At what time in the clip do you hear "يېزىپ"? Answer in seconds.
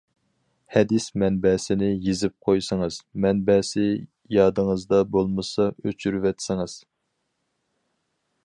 2.07-2.33